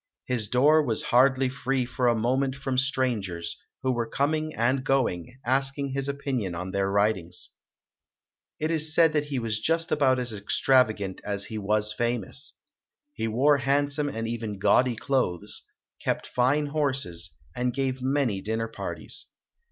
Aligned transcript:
His 0.25 0.47
door 0.47 0.81
was 0.83 1.03
hardly 1.13 1.47
free 1.47 1.85
for 1.85 2.07
a 2.07 2.15
moment 2.15 2.55
from 2.55 2.79
strangers, 2.79 3.55
who 3.83 3.91
were 3.91 4.09
coming 4.09 4.51
and 4.55 4.83
going, 4.83 5.37
ask 5.45 5.77
ing 5.77 5.89
his 5.89 6.09
opinion 6.09 6.55
on 6.55 6.71
their 6.71 6.89
writings. 6.89 7.51
It 8.59 8.71
is 8.71 8.95
said 8.95 9.13
that 9.13 9.25
he 9.25 9.37
was 9.37 9.59
just 9.59 9.91
about 9.91 10.17
as 10.17 10.33
extravagant 10.33 11.21
as 11.23 11.45
he 11.45 11.59
was 11.59 11.93
famous. 11.93 12.57
He 13.13 13.27
wore 13.27 13.57
handsome 13.57 14.09
and 14.09 14.27
even 14.27 14.57
gaudy 14.57 14.95
clothes, 14.95 15.67
kept 16.03 16.25
fine 16.25 16.65
horses, 16.65 17.37
and 17.55 17.71
gave 17.71 18.01
many 18.01 18.41
dinner 18.41 18.67
parties. 18.67 19.27